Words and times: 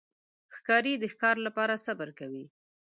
ښکاري 0.55 0.93
د 0.99 1.03
ښکار 1.13 1.35
لپاره 1.45 1.81
صبر 1.85 2.09
کوي. 2.19 2.45